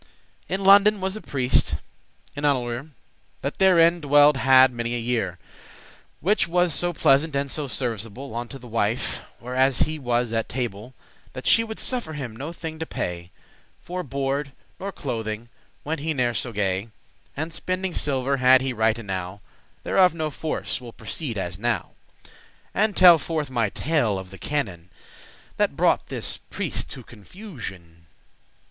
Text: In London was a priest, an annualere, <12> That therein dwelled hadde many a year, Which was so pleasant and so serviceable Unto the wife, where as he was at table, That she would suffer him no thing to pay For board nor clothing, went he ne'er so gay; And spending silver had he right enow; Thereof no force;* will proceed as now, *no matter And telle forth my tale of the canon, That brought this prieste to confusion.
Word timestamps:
In 0.49 0.63
London 0.63 0.99
was 0.99 1.15
a 1.15 1.21
priest, 1.21 1.75
an 2.35 2.41
annualere, 2.43 2.79
<12> 2.79 2.89
That 3.41 3.59
therein 3.59 4.01
dwelled 4.01 4.35
hadde 4.37 4.73
many 4.73 4.95
a 4.95 4.99
year, 4.99 5.37
Which 6.21 6.47
was 6.47 6.73
so 6.73 6.91
pleasant 6.91 7.35
and 7.35 7.51
so 7.51 7.67
serviceable 7.67 8.35
Unto 8.35 8.57
the 8.57 8.65
wife, 8.65 9.21
where 9.37 9.53
as 9.55 9.81
he 9.81 9.99
was 9.99 10.33
at 10.33 10.49
table, 10.49 10.95
That 11.33 11.45
she 11.45 11.63
would 11.63 11.77
suffer 11.79 12.13
him 12.13 12.35
no 12.35 12.51
thing 12.51 12.79
to 12.79 12.87
pay 12.87 13.29
For 13.79 14.01
board 14.01 14.53
nor 14.79 14.91
clothing, 14.91 15.49
went 15.83 15.99
he 15.99 16.15
ne'er 16.15 16.33
so 16.33 16.51
gay; 16.51 16.89
And 17.37 17.53
spending 17.53 17.93
silver 17.93 18.37
had 18.37 18.61
he 18.61 18.73
right 18.73 18.97
enow; 18.97 19.39
Thereof 19.83 20.15
no 20.15 20.31
force;* 20.31 20.81
will 20.81 20.93
proceed 20.93 21.37
as 21.37 21.59
now, 21.59 21.69
*no 21.69 21.83
matter 22.23 22.29
And 22.73 22.97
telle 22.97 23.19
forth 23.19 23.51
my 23.51 23.69
tale 23.69 24.17
of 24.17 24.31
the 24.31 24.39
canon, 24.39 24.89
That 25.57 25.75
brought 25.77 26.07
this 26.07 26.37
prieste 26.49 26.89
to 26.89 27.03
confusion. 27.03 28.07